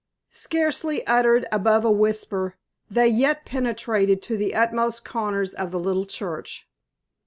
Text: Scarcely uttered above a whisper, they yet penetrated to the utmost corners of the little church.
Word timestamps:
Scarcely 0.31 1.05
uttered 1.05 1.45
above 1.51 1.85
a 1.85 1.91
whisper, 1.91 2.55
they 2.89 3.05
yet 3.07 3.45
penetrated 3.45 4.19
to 4.23 4.35
the 4.35 4.55
utmost 4.55 5.05
corners 5.05 5.53
of 5.53 5.69
the 5.69 5.79
little 5.79 6.07
church. 6.07 6.67